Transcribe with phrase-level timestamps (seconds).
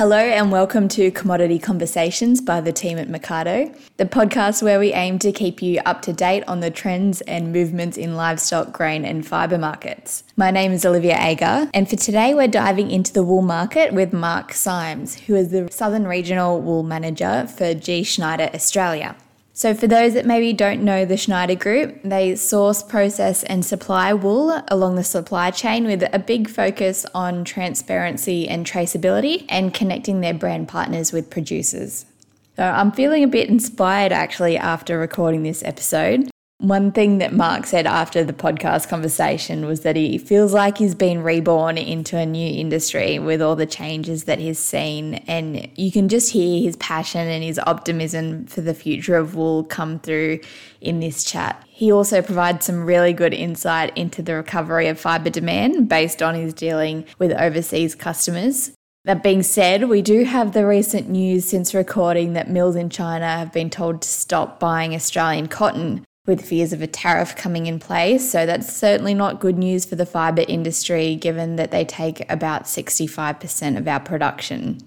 [0.00, 4.94] Hello, and welcome to Commodity Conversations by the team at Mecardo, the podcast where we
[4.94, 9.04] aim to keep you up to date on the trends and movements in livestock, grain,
[9.04, 10.24] and fibre markets.
[10.38, 14.14] My name is Olivia Agar, and for today, we're diving into the wool market with
[14.14, 18.02] Mark Symes, who is the Southern Regional Wool Manager for G.
[18.02, 19.16] Schneider Australia.
[19.60, 24.14] So, for those that maybe don't know the Schneider Group, they source, process, and supply
[24.14, 30.22] wool along the supply chain with a big focus on transparency and traceability and connecting
[30.22, 32.06] their brand partners with producers.
[32.56, 36.30] So, I'm feeling a bit inspired actually after recording this episode.
[36.60, 40.94] One thing that Mark said after the podcast conversation was that he feels like he's
[40.94, 45.14] been reborn into a new industry with all the changes that he's seen.
[45.26, 49.64] And you can just hear his passion and his optimism for the future of wool
[49.64, 50.40] come through
[50.82, 51.64] in this chat.
[51.66, 56.34] He also provides some really good insight into the recovery of fibre demand based on
[56.34, 58.72] his dealing with overseas customers.
[59.06, 63.24] That being said, we do have the recent news since recording that mills in China
[63.24, 67.78] have been told to stop buying Australian cotton with fears of a tariff coming in
[67.78, 68.30] place.
[68.30, 72.64] So that's certainly not good news for the fibre industry, given that they take about
[72.64, 74.78] 65% of our production.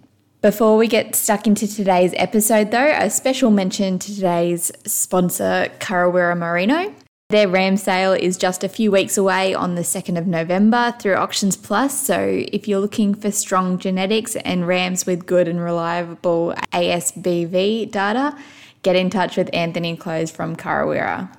[0.42, 6.38] Before we get stuck into today's episode, though, a special mention to today's sponsor, Karawira
[6.38, 6.94] Merino.
[7.30, 11.16] Their ram sale is just a few weeks away on the 2nd of November through
[11.16, 12.00] Auctions Plus.
[12.00, 18.38] So, if you're looking for strong genetics and rams with good and reliable ASBV data,
[18.84, 21.36] get in touch with Anthony Close from Karawira.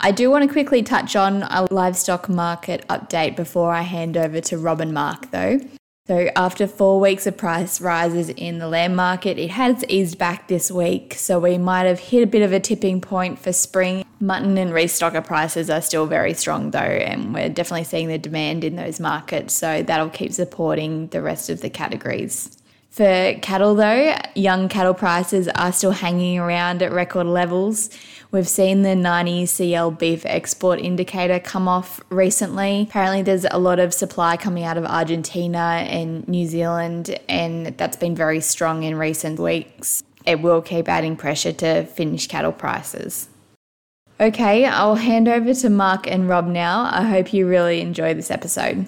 [0.00, 4.40] I do want to quickly touch on a livestock market update before I hand over
[4.42, 5.60] to Rob and Mark, though.
[6.08, 10.48] So, after four weeks of price rises in the lamb market, it has eased back
[10.48, 11.14] this week.
[11.14, 14.04] So, we might have hit a bit of a tipping point for spring.
[14.18, 18.64] Mutton and restocker prices are still very strong, though, and we're definitely seeing the demand
[18.64, 19.54] in those markets.
[19.54, 22.58] So, that'll keep supporting the rest of the categories.
[22.92, 27.88] For cattle, though, young cattle prices are still hanging around at record levels.
[28.30, 32.82] We've seen the 90 CL beef export indicator come off recently.
[32.82, 37.96] Apparently, there's a lot of supply coming out of Argentina and New Zealand, and that's
[37.96, 40.02] been very strong in recent weeks.
[40.26, 43.30] It will keep adding pressure to finished cattle prices.
[44.20, 46.90] Okay, I'll hand over to Mark and Rob now.
[46.92, 48.86] I hope you really enjoy this episode.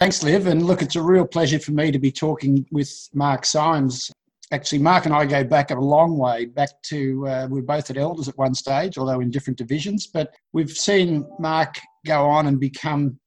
[0.00, 0.46] Thanks, Liv.
[0.46, 4.12] And look, it's a real pleasure for me to be talking with Mark Symes.
[4.52, 7.90] Actually, Mark and I go back a long way, back to uh, we are both
[7.90, 10.06] at Elders at one stage, although in different divisions.
[10.06, 13.18] But we've seen Mark go on and become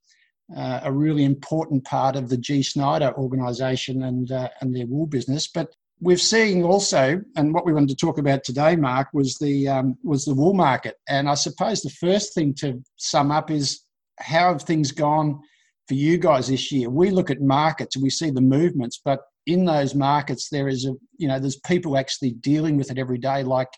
[0.56, 2.62] uh, a really important part of the G.
[2.62, 5.50] Schneider organisation and uh, and their wool business.
[5.50, 9.68] But we've seen also, and what we wanted to talk about today, Mark, was the
[9.68, 10.96] um, was the wool market.
[11.10, 13.82] And I suppose the first thing to sum up is
[14.20, 15.42] how have things gone
[15.88, 16.90] for you guys this year.
[16.90, 20.86] We look at markets and we see the movements, but in those markets there is
[20.86, 23.70] a you know there's people actually dealing with it every day, like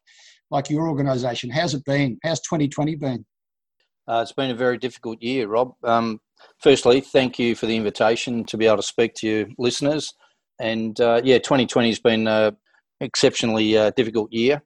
[0.52, 1.50] like your organisation.
[1.50, 2.18] How's it been?
[2.24, 3.26] How's 2020 been?
[4.08, 5.74] Uh, it's been a very difficult year, Rob.
[5.84, 6.20] Um,
[6.60, 10.14] firstly, thank you for the invitation to be able to speak to you listeners.
[10.60, 12.56] And uh, yeah, 2020 has been an
[13.00, 14.62] exceptionally uh, difficult year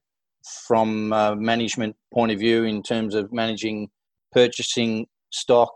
[0.67, 3.89] from management point of view in terms of managing
[4.31, 5.71] purchasing stock,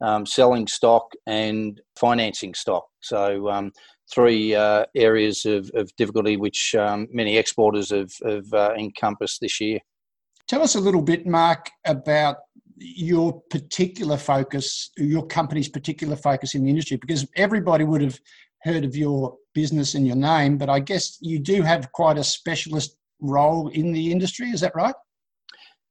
[0.00, 2.86] um, selling stock and financing stock.
[3.00, 3.72] So, um,
[4.12, 9.60] three uh, areas of, of, difficulty which um, many exporters have, have uh, encompassed this
[9.60, 9.78] year.
[10.48, 12.38] Tell us a little bit, Mark, about
[12.76, 18.18] your particular focus, your company's particular focus in the industry, because everybody would have
[18.62, 22.24] heard of your business and your name, but I guess you do have quite a
[22.24, 24.48] specialist role in the industry.
[24.50, 24.94] Is that right?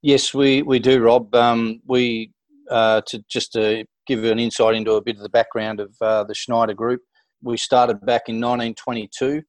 [0.02, 1.34] Yes, we, we do, Rob.
[1.34, 2.32] Um, we
[2.70, 5.94] uh, to just to give you an insight into a bit of the background of
[6.00, 7.00] uh, the Schneider Group.
[7.42, 9.40] We started back in 1922.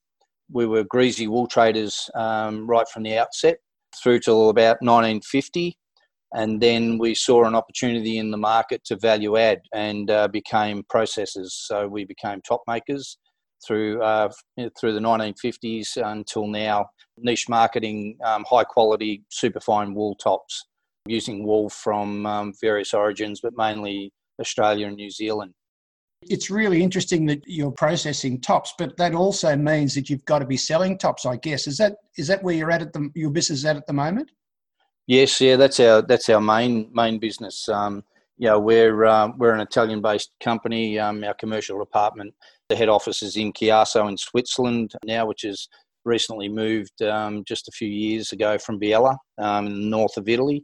[0.52, 3.58] We were greasy wool traders um, right from the outset
[4.04, 5.76] through till about 1950.
[6.34, 10.84] And then we saw an opportunity in the market to value add and uh, became
[10.94, 11.50] processors.
[11.50, 13.18] So we became top makers
[13.66, 14.30] through uh,
[14.80, 16.86] through the 1950s until now.
[17.18, 20.68] Niche marketing, um, high quality, superfine wool tops,
[21.08, 25.54] using wool from um, various origins, but mainly Australia and New Zealand.
[26.24, 30.46] It's really interesting that you're processing tops, but that also means that you've got to
[30.46, 31.26] be selling tops.
[31.26, 33.78] I guess is that is that where you're at at the your business is at
[33.78, 34.30] at the moment?
[35.08, 37.68] Yes, yeah, that's our that's our main main business.
[37.70, 38.04] Um,
[38.38, 41.00] you know, we're um, we're an Italian-based company.
[41.00, 42.34] Um, our commercial department,
[42.70, 45.68] the head office is in Chiasso in Switzerland now, which is
[46.06, 50.28] recently moved um, just a few years ago from Biella um, in the north of
[50.28, 50.64] Italy.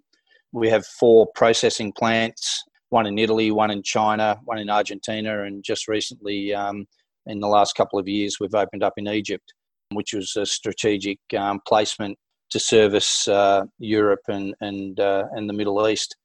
[0.51, 5.63] We have four processing plants one in Italy, one in China, one in Argentina, and
[5.63, 6.85] just recently um,
[7.25, 9.53] in the last couple of years, we've opened up in Egypt,
[9.91, 12.17] which was a strategic um, placement
[12.49, 16.15] to service uh, Europe and and uh, and the Middle East.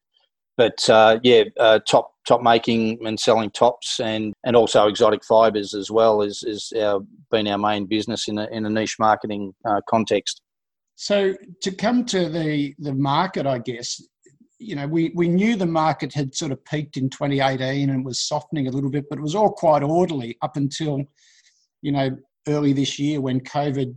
[0.56, 5.74] But uh, yeah, uh, top top making and selling tops and, and also exotic fibres
[5.74, 7.00] as well is is our,
[7.30, 10.40] been our main business in a in a niche marketing uh, context.
[10.94, 14.00] So to come to the the market, I guess
[14.62, 18.22] you know we we knew the market had sort of peaked in 2018 and was
[18.22, 21.02] softening a little bit, but it was all quite orderly up until
[21.82, 22.16] you know
[22.48, 23.94] early this year when COVID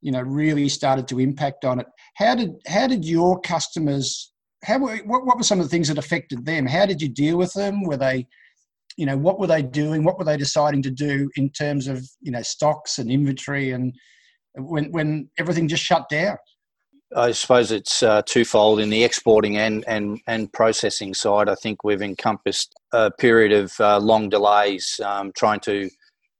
[0.00, 1.86] you know really started to impact on it.
[2.16, 4.32] How did how did your customers
[4.64, 6.66] how were, what, what were some of the things that affected them?
[6.66, 7.82] How did you deal with them?
[7.82, 8.26] Were they
[8.96, 10.04] you know what were they doing?
[10.04, 13.94] What were they deciding to do in terms of you know stocks and inventory and
[14.56, 16.36] when when everything just shut down?
[17.14, 21.48] I suppose it's uh, twofold in the exporting and, and, and processing side.
[21.48, 25.90] I think we've encompassed a period of uh, long delays um, trying to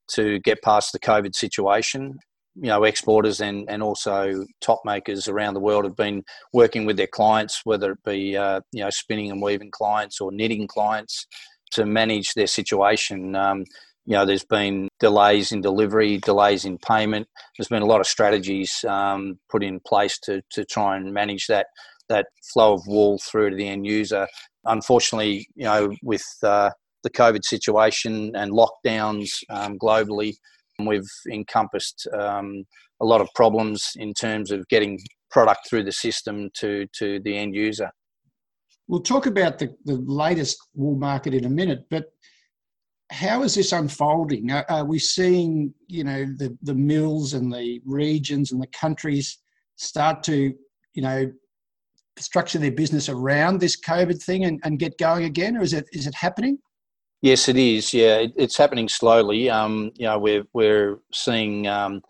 [0.09, 2.19] to get past the COVID situation
[2.57, 6.23] you know exporters and and also top makers around the world have been
[6.53, 10.31] working with their clients whether it be uh, you know spinning and weaving clients or
[10.31, 11.27] knitting clients
[11.71, 13.65] to manage their situation um,
[14.07, 17.27] you know there's been delays in delivery delays in payment
[17.57, 21.47] there's been a lot of strategies um, put in place to to try and manage
[21.47, 21.67] that
[22.09, 24.27] that flow of wool through to the end user
[24.65, 26.71] unfortunately you know with uh,
[27.03, 30.35] the covid situation and lockdowns um, globally
[30.87, 32.65] We've encompassed um,
[33.01, 34.99] a lot of problems in terms of getting
[35.31, 37.91] product through the system to, to the end user.
[38.89, 42.07] We'll talk about the, the latest wool market in a minute, but
[43.13, 44.51] how is this unfolding?
[44.51, 49.39] Are, are, we seeing, you know, the, the mills and the regions and the countries
[49.77, 50.55] start to,
[50.95, 51.31] you know,
[52.19, 55.87] structure their business around this COVID thing and, and get going again, or is it
[55.93, 56.59] is it happening?
[57.21, 57.93] Yes, it is.
[57.95, 59.51] Yeah, it, it's happening slowly.
[59.51, 62.03] Um, you know, we're we're seeing um,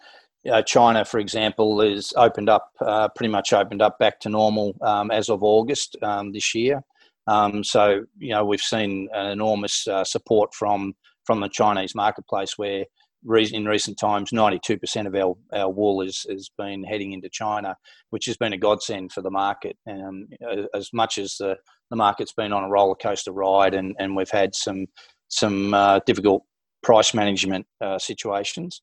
[0.51, 4.75] uh, China, for example, is opened up, uh, pretty much opened up back to normal
[4.83, 6.83] um, as of August um, this year.
[7.27, 12.85] Um, so you know, we've seen enormous uh, support from from the Chinese marketplace, where
[13.25, 17.77] in recent times, 92% of our, our wool is, has been heading into China,
[18.11, 19.77] which has been a godsend for the market.
[19.89, 20.27] Um,
[20.75, 21.57] as much as the,
[21.91, 24.87] the market's been on a roller coaster ride and, and we've had some,
[25.29, 26.43] some uh, difficult
[26.83, 28.83] price management uh, situations,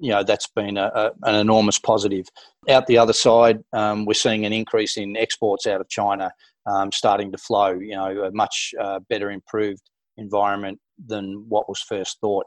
[0.00, 2.26] you know, that's been a, a, an enormous positive.
[2.68, 6.30] Out the other side, um, we're seeing an increase in exports out of China
[6.66, 9.82] um, starting to flow, you know, a much uh, better improved
[10.16, 12.46] environment than what was first thought.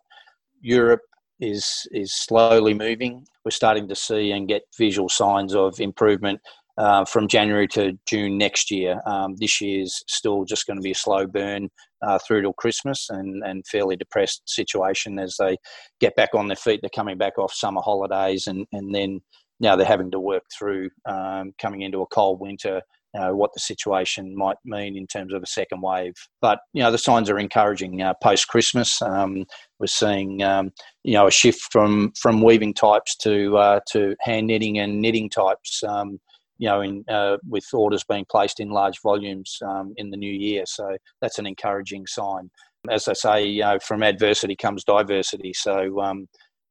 [0.62, 1.02] Europe
[1.40, 3.26] is is slowly moving.
[3.44, 6.40] We're starting to see and get visual signs of improvement
[6.78, 9.02] uh, from January to June next year.
[9.06, 11.70] Um, this year's still just going to be a slow burn
[12.02, 15.58] uh, through till Christmas and, and fairly depressed situation as they
[16.00, 16.80] get back on their feet.
[16.82, 19.22] They're coming back off summer holidays and, and then
[19.60, 22.82] now they're having to work through um, coming into a cold winter
[23.14, 26.14] know, what the situation might mean in terms of a second wave.
[26.42, 28.02] But you know, the signs are encouraging.
[28.02, 29.46] Uh, Post Christmas, um,
[29.80, 30.72] we're seeing um,
[31.04, 35.30] you know a shift from from weaving types to uh, to hand knitting and knitting
[35.30, 35.84] types.
[35.84, 36.20] Um,
[36.62, 40.32] you know, in, uh, with orders being placed in large volumes um, in the new
[40.32, 42.52] year, so that's an encouraging sign.
[42.88, 45.54] As I say, you know, from adversity comes diversity.
[45.54, 46.28] So, um,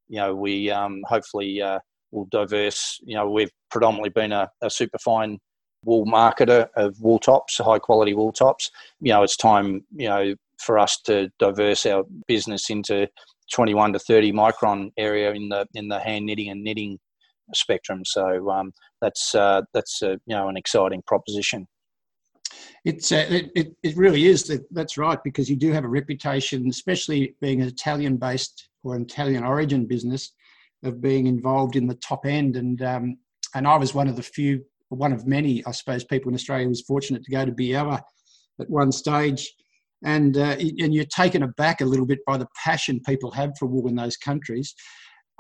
[0.09, 1.81] you know, we um, hopefully uh,
[2.13, 3.01] will diverse.
[3.03, 5.39] You know, we've predominantly been a, a super fine
[5.85, 8.71] wool marketer of wool tops, high quality wool tops.
[9.01, 13.09] You know, it's time, you know, for us to diverse our business into
[13.53, 17.01] 21 to 30 micron area in the in the hand knitting and knitting
[17.55, 18.03] spectrum.
[18.05, 21.67] So um, that's uh, that's uh, you know an exciting proposition.
[22.85, 25.89] It's uh, it, it, it really is that that's right because you do have a
[25.89, 30.33] reputation, especially being an Italian based or an Italian origin business,
[30.85, 33.19] of being involved in the top end and um,
[33.55, 36.69] and I was one of the few one of many, I suppose, people in Australia
[36.69, 38.01] was fortunate to go to Biella
[38.61, 39.51] at one stage.
[40.05, 43.67] And, uh, and you're taken aback a little bit by the passion people have for
[43.67, 44.75] wool in those countries.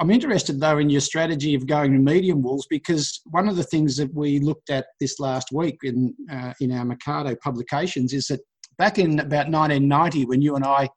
[0.00, 3.62] I'm interested though in your strategy of going to medium wools because one of the
[3.62, 8.26] things that we looked at this last week in uh, in our Mecardo publications is
[8.28, 8.40] that
[8.78, 10.88] back in about 1990 when you and I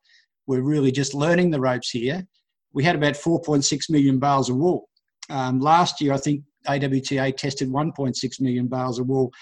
[0.47, 2.25] were really just learning the ropes here,
[2.71, 4.87] we had about 4.6 million bales of wool.
[5.29, 9.33] Um, last year, I think AWTA tested 1.6 million bales of wool.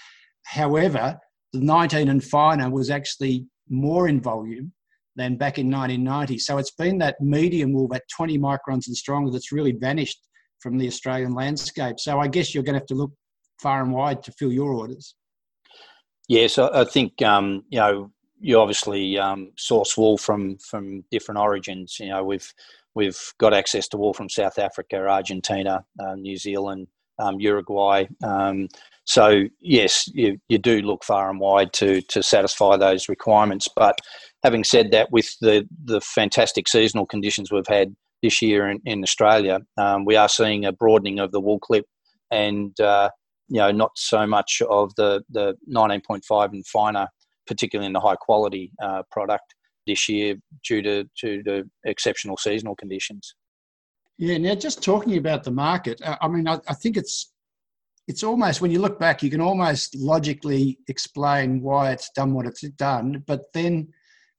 [0.44, 1.16] However,
[1.52, 4.72] the 19 and finer was actually more in volume
[5.16, 6.38] than back in 1990.
[6.38, 10.18] So it's been that medium wool, that 20 microns and stronger, that's really vanished
[10.60, 11.98] from the Australian landscape.
[11.98, 13.12] So I guess you're going to have to look
[13.60, 15.14] far and wide to fill your orders.
[16.28, 21.98] Yes, I think um, you know you obviously um, source wool from from different origins.
[21.98, 22.50] You know we've
[22.94, 26.86] we've got access to wool from South Africa, Argentina, uh, New Zealand,
[27.18, 28.06] um, Uruguay.
[28.22, 28.68] Um,
[29.04, 33.68] so yes, you, you do look far and wide to to satisfy those requirements.
[33.74, 33.98] But
[34.44, 39.02] having said that, with the the fantastic seasonal conditions we've had this year in, in
[39.02, 41.84] Australia, um, we are seeing a broadening of the wool clip,
[42.30, 43.10] and uh,
[43.48, 47.08] you know not so much of the the 19.5 and finer,
[47.46, 49.54] particularly in the high quality uh, product
[49.86, 53.34] this year due to to the exceptional seasonal conditions.
[54.18, 54.38] Yeah.
[54.38, 57.31] Now, just talking about the market, I mean, I, I think it's
[58.08, 62.46] it's almost when you look back, you can almost logically explain why it's done what
[62.46, 63.22] it's done.
[63.26, 63.88] But then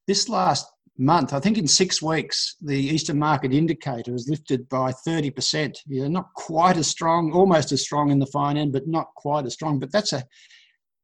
[0.07, 0.67] this last
[0.97, 5.77] month, I think in six weeks, the Eastern Market Indicator has lifted by 30%.
[5.87, 9.45] Yeah, not quite as strong, almost as strong in the fine end, but not quite
[9.45, 9.79] as strong.
[9.79, 10.23] But that's a,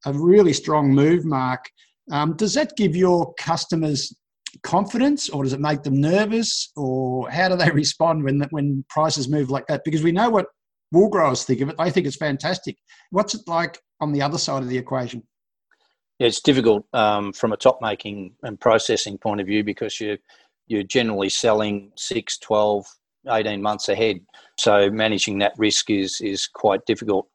[0.06, 1.66] a really strong move, Mark.
[2.12, 4.14] Um, does that give your customers
[4.64, 9.30] confidence or does it make them nervous or how do they respond when, when prices
[9.30, 9.84] move like that?
[9.86, 10.48] Because we know what
[10.92, 11.78] wool growers think of it.
[11.78, 12.78] They think it's fantastic.
[13.12, 15.24] What's it like on the other side of the equation?
[16.20, 20.18] Yeah, it's difficult um, from a top making and processing point of view because you
[20.68, 22.86] you're generally selling 6, 12,
[23.28, 24.18] 18 months ahead.
[24.60, 27.28] So managing that risk is is quite difficult.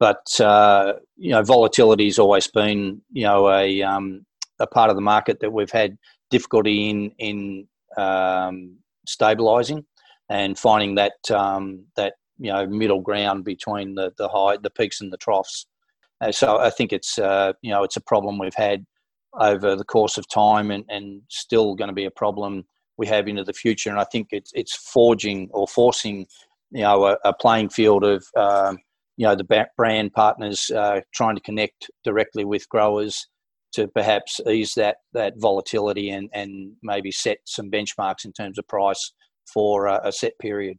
[0.00, 4.26] But uh, you know, volatility has always been you know a um,
[4.58, 5.98] a part of the market that we've had
[6.30, 9.84] difficulty in in um, stabilising
[10.28, 15.00] and finding that um, that you know middle ground between the the high the peaks
[15.00, 15.66] and the troughs.
[16.20, 18.84] Uh, so I think it's uh, you know it's a problem we've had
[19.40, 22.64] over the course of time and, and still going to be a problem
[22.98, 23.90] we have into the future.
[23.90, 26.26] And I think it's it's forging or forcing
[26.72, 28.78] you know a, a playing field of um,
[29.16, 33.28] you know the brand partners uh, trying to connect directly with growers
[33.74, 38.66] to perhaps ease that that volatility and and maybe set some benchmarks in terms of
[38.66, 39.12] price
[39.46, 40.76] for a, a set period.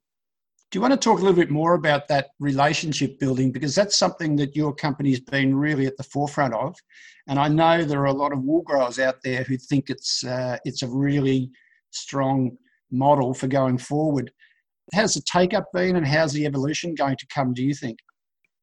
[0.73, 3.51] Do you want to talk a little bit more about that relationship building?
[3.51, 6.75] Because that's something that your company's been really at the forefront of.
[7.27, 10.23] And I know there are a lot of wool growers out there who think it's,
[10.23, 11.51] uh, it's a really
[11.91, 12.57] strong
[12.89, 14.31] model for going forward.
[14.95, 17.99] How's the take up been and how's the evolution going to come, do you think?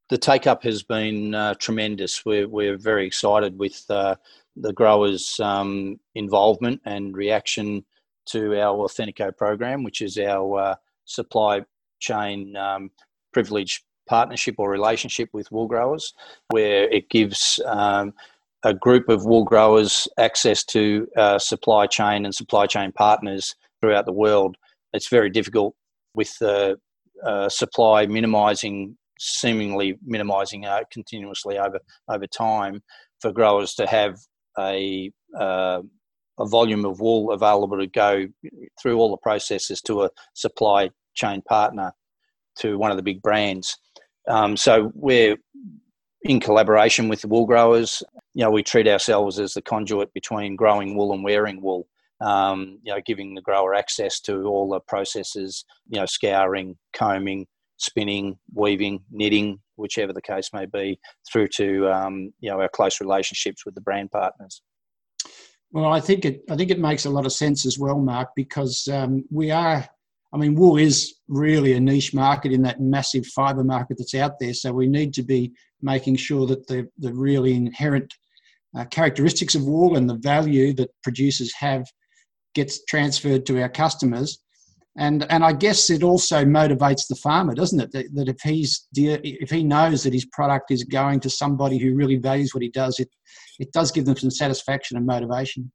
[0.08, 2.24] The take up has been uh, tremendous.
[2.24, 4.16] We're, we're very excited with uh,
[4.56, 7.84] the growers' um, involvement and reaction
[8.30, 10.74] to our Authentico program, which is our uh,
[11.04, 11.60] supply
[12.00, 12.90] chain um,
[13.32, 16.12] privilege partnership or relationship with wool growers,
[16.48, 18.12] where it gives um,
[18.64, 24.06] a group of wool growers access to uh, supply chain and supply chain partners throughout
[24.06, 24.56] the world.
[24.92, 25.74] It's very difficult
[26.14, 26.76] with the
[27.24, 32.82] uh, supply minimising, seemingly minimising uh, continuously over over time,
[33.20, 34.18] for growers to have
[34.58, 35.82] a uh,
[36.38, 38.26] a volume of wool available to go
[38.80, 41.92] through all the processes to a supply chain partner
[42.60, 43.76] to one of the big brands.
[44.28, 45.36] Um, so we're
[46.22, 48.02] in collaboration with the wool growers.
[48.34, 51.86] You know, we treat ourselves as the conduit between growing wool and wearing wool.
[52.20, 55.64] Um, you know, giving the grower access to all the processes.
[55.88, 57.46] You know, scouring, combing,
[57.78, 61.00] spinning, weaving, knitting, whichever the case may be,
[61.30, 64.62] through to um, you know our close relationships with the brand partners.
[65.72, 66.42] Well, I think it.
[66.50, 69.88] I think it makes a lot of sense as well, Mark, because um, we are
[70.32, 74.38] I mean, wool is really a niche market in that massive fibre market that's out
[74.38, 74.54] there.
[74.54, 78.12] So we need to be making sure that the, the really inherent
[78.76, 81.84] uh, characteristics of wool and the value that producers have
[82.54, 84.38] gets transferred to our customers.
[84.96, 87.92] And, and I guess it also motivates the farmer, doesn't it?
[87.92, 91.94] That, that if he's if he knows that his product is going to somebody who
[91.94, 93.08] really values what he does, it
[93.60, 95.70] it does give them some satisfaction and motivation.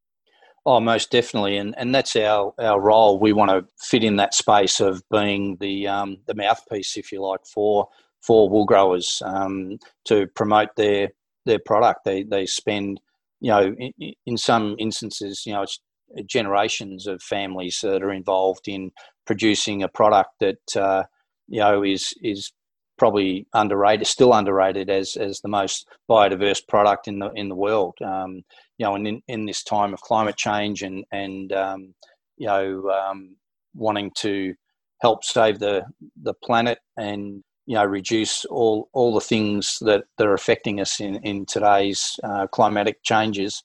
[0.67, 3.19] Oh, most definitely, and and that's our our role.
[3.19, 7.21] We want to fit in that space of being the um, the mouthpiece, if you
[7.21, 7.87] like, for
[8.21, 11.09] for wool growers um, to promote their
[11.45, 12.03] their product.
[12.03, 12.99] They they spend,
[13.41, 15.79] you know, in, in some instances, you know, it's
[16.25, 18.91] generations of families that are involved in
[19.27, 21.03] producing a product that uh,
[21.47, 22.51] you know is is
[22.97, 27.95] probably underrated, still underrated as as the most biodiverse product in the in the world.
[28.03, 28.43] Um,
[28.77, 31.93] you know, and in, in this time of climate change and and um,
[32.37, 33.35] you know um,
[33.73, 34.53] wanting to
[35.01, 35.83] help save the
[36.21, 40.99] the planet and you know reduce all all the things that, that are affecting us
[40.99, 43.63] in in today's uh, climatic changes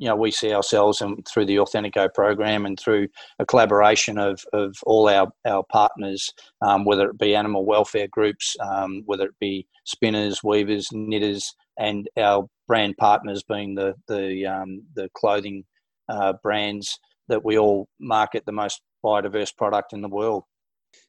[0.00, 3.06] you know we see ourselves and through the Authentico program and through
[3.38, 8.56] a collaboration of, of all our, our partners, um, whether it be animal welfare groups,
[8.60, 14.82] um, whether it be spinners, weavers, knitters, and our brand partners being the the um,
[14.94, 15.64] the clothing
[16.08, 16.96] uh, brands
[17.28, 20.44] that we all market the most biodiverse product in the world.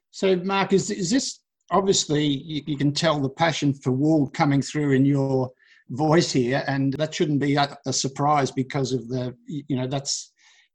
[0.10, 1.39] So, Mark, is, is this
[1.70, 5.51] obviously you, you can tell the passion for wool coming through in your
[5.89, 10.32] voice here, and that shouldn't be a, a surprise because of the, you know, that's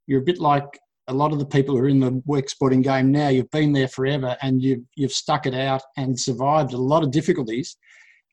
[0.06, 0.70] you're a bit like
[1.08, 3.28] a lot of the people who are in the work sporting game now.
[3.28, 7.10] You've been there forever, and you've you've stuck it out and survived a lot of
[7.10, 7.76] difficulties.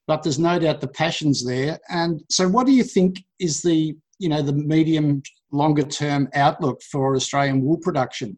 [0.06, 1.80] But there's no doubt the passion's there.
[1.90, 6.82] And so, what do you think is the you know the medium longer term outlook
[6.82, 8.38] for Australian wool production?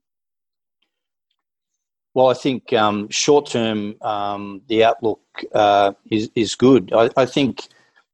[2.16, 5.22] Well, I think um, short term um, the outlook
[5.54, 6.94] uh, is is good.
[6.94, 7.68] I, I, think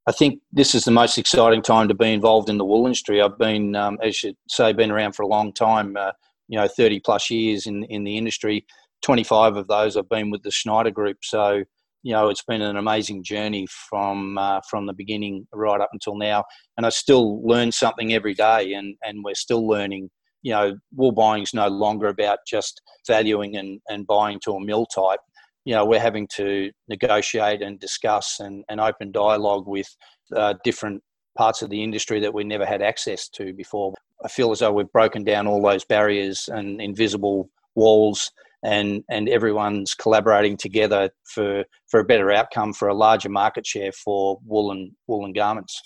[0.07, 3.21] I think this is the most exciting time to be involved in the wool industry.
[3.21, 5.95] I've been, um, as you say, been around for a long time.
[5.95, 6.13] Uh,
[6.47, 8.65] you know, thirty plus years in in the industry.
[9.03, 11.17] Twenty five of those I've been with the Schneider Group.
[11.21, 11.63] So
[12.03, 16.15] you know, it's been an amazing journey from uh, from the beginning right up until
[16.15, 16.43] now,
[16.77, 20.09] and I still learn something every day, and and we're still learning.
[20.43, 24.59] You know, wool buying is no longer about just valuing and, and buying to a
[24.65, 25.19] mill type.
[25.65, 29.87] You know, we're having to negotiate and discuss and, and open dialogue with
[30.35, 31.03] uh, different
[31.37, 33.93] parts of the industry that we never had access to before.
[34.25, 38.31] I feel as though we've broken down all those barriers and invisible walls
[38.63, 43.91] and and everyone's collaborating together for for a better outcome for a larger market share
[43.91, 45.81] for woolen woolen garments.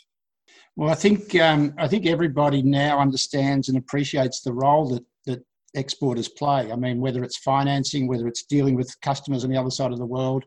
[0.75, 5.45] Well, I think um, I think everybody now understands and appreciates the role that that
[5.73, 6.71] exporters play.
[6.71, 9.99] I mean, whether it's financing, whether it's dealing with customers on the other side of
[9.99, 10.43] the world,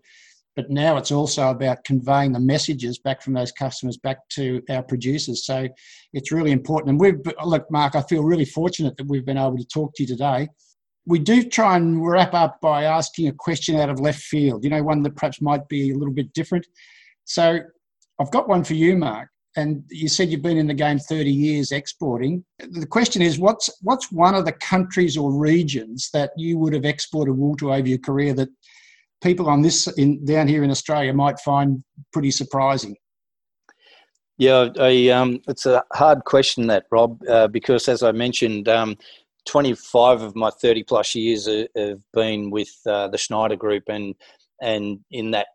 [0.55, 4.83] but now it's also about conveying the messages back from those customers back to our
[4.83, 5.47] producers.
[5.47, 5.67] So
[6.13, 6.91] it's really important.
[6.91, 10.03] And we've look, Mark, I feel really fortunate that we've been able to talk to
[10.03, 10.49] you today
[11.09, 14.69] we do try and wrap up by asking a question out of left field, you
[14.69, 16.67] know, one that perhaps might be a little bit different.
[17.25, 17.61] So
[18.21, 19.31] I've got one for you, Mark.
[19.57, 22.45] And you said you've been in the game 30 years exporting.
[22.59, 26.85] The question is, what's what's one of the countries or regions that you would have
[26.85, 28.51] exported wool to over your career that
[29.23, 31.83] people on this in down here in Australia might find
[32.13, 32.95] pretty surprising?
[34.37, 38.97] Yeah, I, um, it's a hard question that Rob, uh, because as I mentioned, um,
[39.49, 44.15] 25 of my 30 plus years have been with uh, the Schneider Group, and
[44.61, 45.47] and in that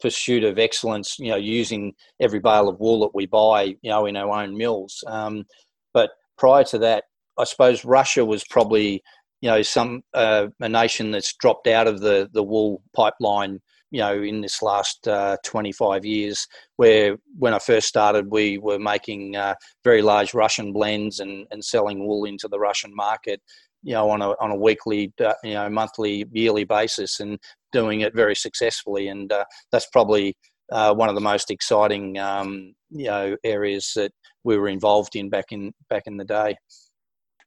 [0.00, 4.06] pursuit of excellence, you know, using every bale of wool that we buy, you know,
[4.06, 5.04] in our own mills.
[5.06, 5.44] Um,
[5.92, 7.04] but prior to that,
[7.38, 9.02] I suppose Russia was probably,
[9.42, 14.00] you know, some uh, a nation that's dropped out of the the wool pipeline you
[14.00, 16.46] know in this last uh, 25 years
[16.76, 21.64] where when i first started we were making uh, very large russian blends and, and
[21.64, 23.40] selling wool into the russian market
[23.82, 27.38] you know on a, on a weekly uh, you know monthly yearly basis and
[27.72, 30.34] doing it very successfully and uh, that's probably
[30.72, 34.10] uh, one of the most exciting um, you know areas that
[34.44, 36.56] we were involved in back in back in the day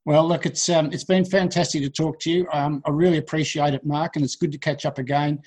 [0.05, 2.47] well, look, it's um, it's been fantastic to talk to you.
[2.51, 5.39] Um, I really appreciate it, Mark, and it's good to catch up again.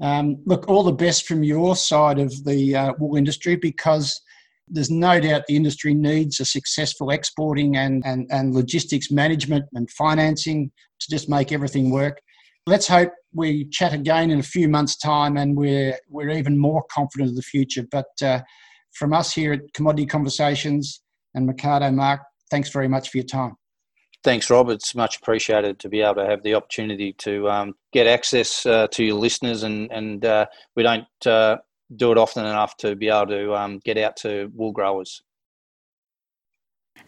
[0.00, 4.20] Um, look, all the best from your side of the uh, wool industry because
[4.66, 9.90] there's no doubt the industry needs a successful exporting and, and, and logistics management and
[9.90, 12.20] financing to just make everything work.
[12.66, 16.84] Let's hope we chat again in a few months' time and we're, we're even more
[16.90, 17.84] confident of the future.
[17.90, 18.40] But uh,
[18.92, 21.02] from us here at Commodity Conversations
[21.34, 23.56] and Mecardo Mark, thanks very much for your time.
[24.22, 24.68] Thanks, Rob.
[24.68, 28.86] It's much appreciated to be able to have the opportunity to um, get access uh,
[28.88, 31.56] to your listeners, and and uh, we don't uh,
[31.96, 35.22] do it often enough to be able to um, get out to wool growers.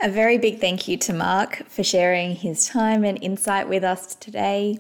[0.01, 4.15] A very big thank you to Mark for sharing his time and insight with us
[4.15, 4.79] today.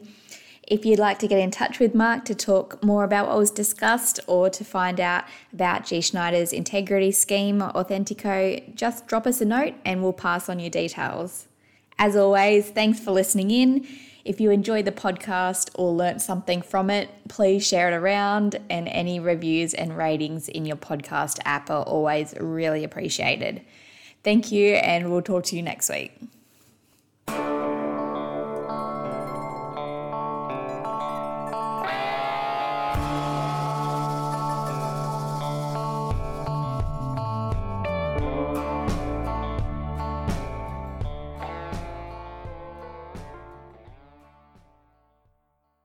[0.66, 3.51] If you'd like to get in touch with Mark to talk more about what was
[3.51, 6.01] discussed or to find out about G.
[6.01, 11.49] Schneider's integrity scheme, Authentico, just drop us a note and we'll pass on your details.
[12.05, 13.87] As always, thanks for listening in.
[14.25, 18.88] If you enjoyed the podcast or learnt something from it, please share it around, and
[18.88, 23.62] any reviews and ratings in your podcast app are always really appreciated.
[24.25, 26.12] Thank you, and we'll talk to you next week.